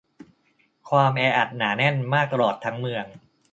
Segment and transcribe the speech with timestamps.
[0.89, 3.05] ความแออัดหนาแน่นมากตลอดทั้งเมือง